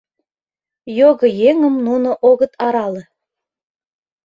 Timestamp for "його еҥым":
1.01-1.75